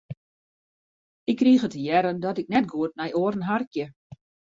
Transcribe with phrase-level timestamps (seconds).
[1.31, 3.85] Ik krige te hearren dat ik net goed nei oaren harkje.